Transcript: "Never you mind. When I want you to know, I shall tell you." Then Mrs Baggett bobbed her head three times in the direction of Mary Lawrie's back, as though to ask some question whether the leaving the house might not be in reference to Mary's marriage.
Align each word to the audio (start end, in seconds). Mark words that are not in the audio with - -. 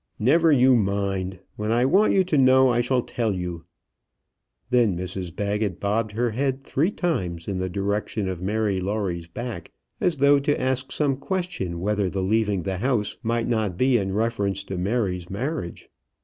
"Never 0.17 0.51
you 0.51 0.75
mind. 0.75 1.37
When 1.57 1.71
I 1.71 1.85
want 1.85 2.11
you 2.11 2.23
to 2.23 2.35
know, 2.35 2.69
I 2.69 2.81
shall 2.81 3.03
tell 3.03 3.35
you." 3.35 3.65
Then 4.71 4.97
Mrs 4.97 5.29
Baggett 5.35 5.79
bobbed 5.79 6.13
her 6.13 6.31
head 6.31 6.63
three 6.63 6.89
times 6.89 7.47
in 7.47 7.59
the 7.59 7.69
direction 7.69 8.27
of 8.27 8.41
Mary 8.41 8.79
Lawrie's 8.79 9.27
back, 9.27 9.71
as 9.99 10.17
though 10.17 10.39
to 10.39 10.59
ask 10.59 10.91
some 10.91 11.17
question 11.17 11.79
whether 11.81 12.09
the 12.09 12.23
leaving 12.23 12.63
the 12.63 12.79
house 12.79 13.15
might 13.21 13.47
not 13.47 13.77
be 13.77 13.97
in 13.97 14.11
reference 14.11 14.63
to 14.63 14.75
Mary's 14.79 15.29
marriage. 15.29 15.87